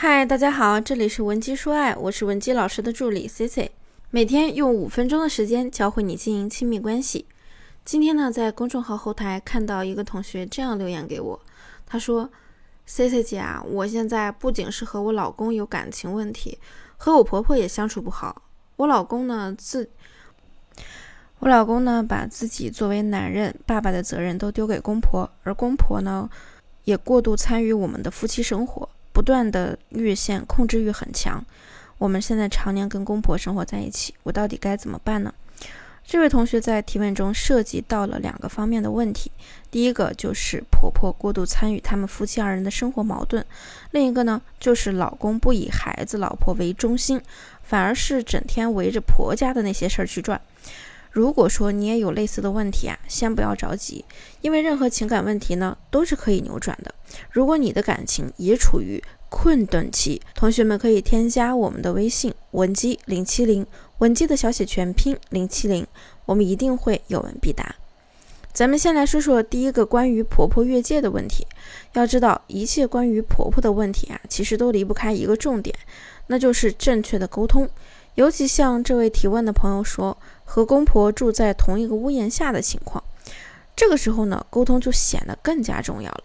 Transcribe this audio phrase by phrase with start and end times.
[0.00, 3.72] 嗨，大家好，这里是文姬说爱，我是文姬老师的助理 C C，
[4.10, 7.26] 每天用五分钟的时间教会你经营亲密关系。
[7.84, 11.40] 今天呢，在公众号后台看到一个同学这样留言给我，
[11.84, 12.30] 他说
[12.86, 16.56] ：“C C 姐啊，我现在不仅是和我老公有感情问题，
[16.96, 18.42] 和我婆婆也相处不好。
[18.76, 19.90] 我老公呢自，
[21.40, 26.30] 我老公呢把自己作为男人爸爸的责任都丢给公婆，而公婆呢
[26.84, 28.87] 也过度参与我们的夫妻生活。”
[29.28, 31.44] 断的越线，控制欲很强。
[31.98, 35.34] 我们现在常年跟公婆生活在一起，我到底该怎么办呢？
[36.06, 39.30] 这位同学在提问中涉及到了两个方面的问题，
[39.70, 43.44] 第一个就是婆婆过度参与他们夫妻二人的生活矛盾，
[43.90, 47.20] 另一个呢就是老公不以孩子、老婆为中心，
[47.62, 50.40] 反而是整天围着婆家的那些事儿去转。
[51.10, 54.04] 如果说你也有类似的问题啊，先不要着急，
[54.40, 56.94] 因为任何情感问题呢都是可以扭转的。
[57.30, 63.66] 如果你的感情也处于困顿期，同学们可以添加我们的微信文姬零七零，
[63.98, 65.86] 文姬的小写全拼零七零，
[66.26, 67.74] 我们一定会有问必答。
[68.52, 71.46] 咱们先来说说第一个关于婆婆越界的问题。
[71.92, 75.74] 要知道，一切关于婆婆的问题啊，其实都离不开一个重点，
[76.26, 77.68] 那就是正确的沟通。
[78.18, 83.04] 尤其像这位提问的朋友说，和公婆住在同一个屋檐下的情况，
[83.76, 86.24] 这个时候呢，沟通就显得更加重要了。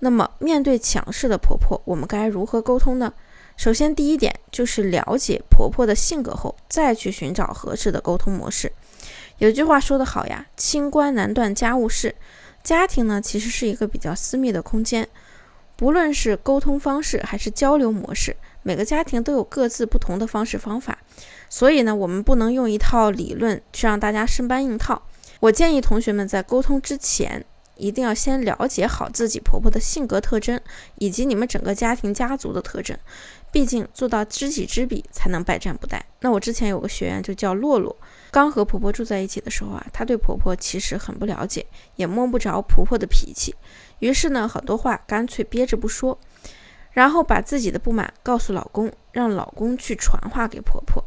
[0.00, 3.14] 那么，面对强势的婆婆，我们该如何沟通呢？
[3.56, 8.72] 首先，第一点就是了解婆婆的性格后，再去寻找合适的沟通模式。
[9.38, 12.16] 有句话说得好呀，“清官难断家务事”。
[12.64, 15.08] 家庭呢，其实是一个比较私密的空间，
[15.76, 18.36] 不论是沟通方式还是交流模式。
[18.68, 20.98] 每个家庭都有各自不同的方式方法，
[21.48, 25.00] 所以呢，我们不能用一套理论去让大家生搬硬套。
[25.40, 27.42] 我建议同学们在沟通之前，
[27.76, 30.60] 一定要先了解好自己婆婆的性格特征，
[30.96, 32.94] 以及你们整个家庭家族的特征。
[33.50, 35.98] 毕竟做到知己知彼，才能百战不殆。
[36.20, 37.96] 那我之前有个学员就叫洛洛，
[38.30, 41.64] 刚和婆婆住在一起的时候啊，她对婆婆其实很不了解，
[41.96, 43.54] 也摸不着婆婆的脾气，
[44.00, 46.18] 于是呢，很多话干脆憋着不说。
[46.92, 51.04] 然后把自己的不满告诉老公，让老公去传话给婆婆。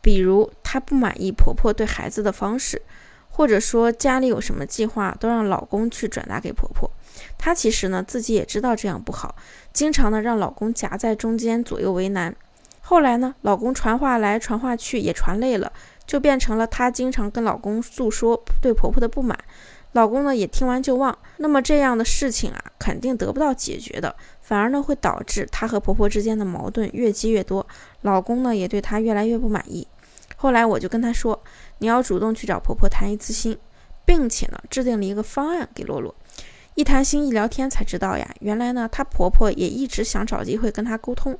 [0.00, 2.80] 比如她不满意婆婆对孩子的方式，
[3.28, 6.90] 或者说家里有什么计划，都让老公去转达给婆婆。
[7.36, 9.34] 她其实呢自己也知道这样不好，
[9.72, 12.34] 经常呢让老公夹在中间，左右为难。
[12.80, 15.70] 后来呢，老公传话来传话去也传累了，
[16.06, 19.38] 就变成了她经常跟老公诉说对婆婆的不满。
[19.92, 27.66] 老公呢也听完就忘，那么这样的事情啊，肯定得不到解决的，反而呢会导致她和婆婆之间的矛盾越积越多，
[28.02, 29.88] 老公呢也对她越来越不满意。
[30.36, 31.42] 后来我就跟她说，
[31.78, 33.58] 你要主动去找婆婆谈一次心，
[34.04, 36.14] 并且呢制定了一个方案给洛洛。
[36.74, 41.36] 一谈心一聊天才知道呀，原来呢她婆婆也一直想找机会跟她沟通，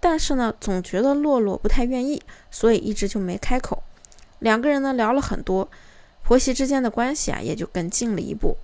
[0.00, 2.20] 但是呢总觉得洛洛不太愿意，
[2.50, 3.82] 所以一直就没开口。
[4.40, 5.70] 两个人呢聊了很多。
[6.22, 8.56] 婆媳之间的关系啊，也就更近了一步。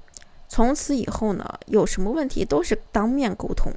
[0.49, 3.71] 从此以后呢，有什么问题都是当面沟通，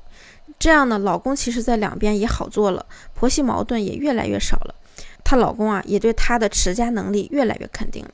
[0.58, 4.76] 这样呢，老公其实在两边也好做了，婆媳矛盾也越来越少了。
[5.24, 8.12] 她老公啊，也对她的持家能力越来越肯定了。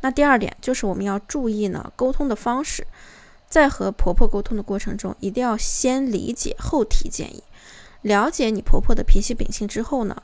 [0.00, 2.86] 那第二点就是我们要注意呢，沟通的方式，
[3.48, 7.44] 在和婆婆沟通的过程中，一定要先理解后提建议。
[8.02, 10.20] 了解你婆婆的脾气秉性之后呢，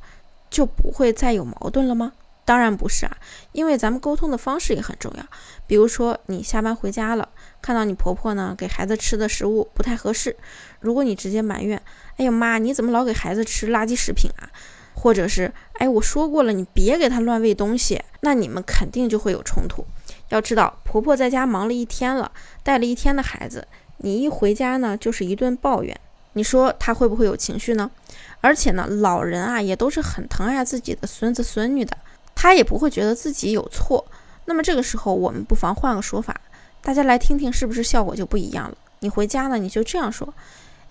[0.51, 2.15] 就不会再有矛盾了吗？
[2.47, 3.17] 当然不是啊，
[3.53, 5.27] 因为咱们沟通的方式也很重要。
[5.67, 7.29] 比如说，你下班回家了，
[7.61, 10.35] 看到你婆婆呢给孩子吃的食物不太合适，
[10.81, 11.83] 如果你直接埋怨
[12.17, 14.49] ：“哎呀妈，你怎么老给孩子吃垃圾食品啊？”
[14.95, 19.85] 或者是：“哎，我说过了，你别给他乱喂东西。”那你们肯定就会有冲突。
[20.29, 22.31] 要知道，婆婆在家忙了一天了，
[22.63, 23.67] 带了一天的孩子，
[23.99, 26.01] 你一回家呢就是一顿抱怨，
[26.35, 27.91] 你说她会不会有情绪呢？
[28.41, 31.97] 而且呢，老人啊也都是很疼爱自己的孙子孙女的。
[32.37, 34.07] 他也不会觉得自己有错，
[34.45, 36.41] 那么这个时候我们不妨换个说法，
[36.83, 38.77] 大家来听听是不是效果就不一样了？
[39.01, 40.33] 你回家呢，你就这样说：“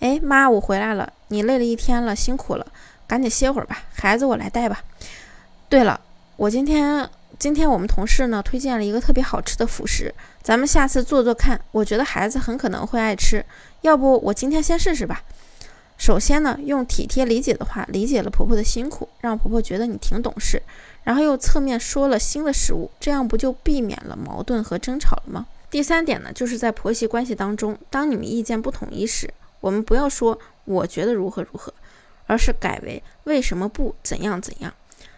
[0.01, 2.67] 哎妈，我回来了，你累了一天了，辛苦了，
[3.07, 4.83] 赶紧歇会儿吧，孩子我来带吧。”
[5.69, 6.01] 对了，
[6.35, 7.09] 我今天
[7.39, 13.45] 今天我们同事呢推荐了一个特别好吃的辅食，咱们下次做做看，我觉得孩子很可能会爱吃，
[13.81, 15.21] 要不我今天先试试吧。
[15.97, 20.61] 首先呢，用体贴理解的话理解了婆婆的辛苦，让婆婆觉得你挺懂事。
[21.03, 25.45] 然后又侧面说了新的事物，这样不就避免了矛盾和争吵了吗？
[25.69, 29.31] 第三点呢，就是在婆媳关系当中，当你们意见不统一时，
[29.61, 31.73] 我们不要说我觉得如何如何，
[32.27, 34.73] 而是改为为什么不怎样怎样。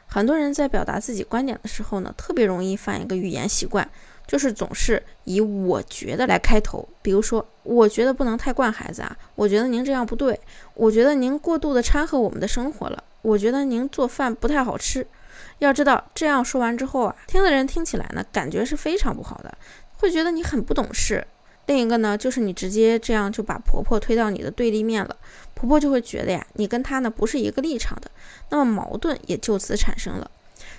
[0.08, 3.90] 很多人在表达自己观点的时候呢，特别容易犯一个语言习惯，
[4.28, 10.38] 就是总是以“我觉得”来开头，比如说，我觉得不能太惯孩子啊，我觉得您这样不对，
[10.74, 15.08] 我觉得您过度的掺和我们的生活了，我觉得您做饭不太好吃。
[15.60, 19.58] 要知道，这样说完之后啊，听的人听起来呢，感觉是非常不好的，
[19.98, 21.26] 会觉得你很不懂事。
[21.68, 25.16] 另一个呢，就是你直接这样就把婆婆推到你的对立面了，
[25.54, 28.12] 婆婆就会觉得呀，你跟她呢不是一个立场的，
[28.50, 30.30] 那么矛盾也就此产生了。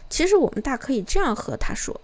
[0.08, 2.00] 其实我们大可以这样和她说：“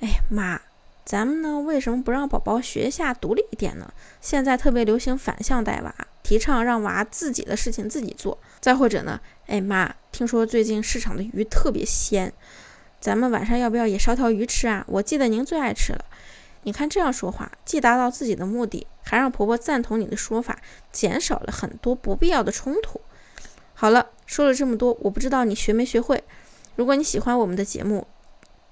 [0.00, 0.60] 哎妈。”
[1.08, 3.90] 咱们呢，为什么不让宝宝学一下独立一点呢？
[4.20, 8.36] 现在特别流行反向带娃，提倡让娃自己的事情自己做。
[8.60, 12.30] 再或者呢，哎妈，听说最近市场的鱼特别鲜，
[13.00, 14.84] 咱们晚上要不要也烧条鱼吃啊？
[14.86, 16.04] 我记得您最爱吃了。
[16.64, 20.58] 你看这样说话，既达到自己的目的，还让婆婆赞同你的说法，
[20.92, 23.00] 减少了很多不必要的冲突。
[23.72, 26.22] 好了，说了这么多，我不知道你学没学会。
[26.76, 28.06] 如果你喜欢我们的节目，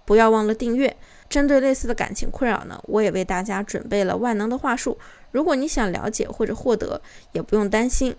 [0.05, 0.95] 不要忘了订阅。
[1.29, 4.97] 针对类似的感情困扰呢，我也为大家准备了万能的话术。
[5.33, 7.01] 如果你想了解或者获得，
[7.33, 8.17] 也不用担心，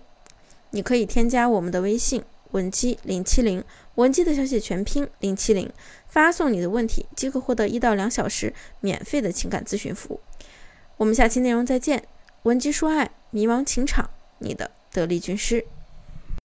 [0.70, 2.22] 你可以添加我们的微信
[2.52, 3.64] 文姬零七零，
[3.94, 5.70] 文姬的小写全拼零七零，
[6.06, 10.20] 发送你的问题即可获得一到两小时免费的情感咨询服务。
[10.96, 12.04] 我们下期内容再见，
[12.42, 15.64] 文姬说爱，迷茫情场，你的得力军师。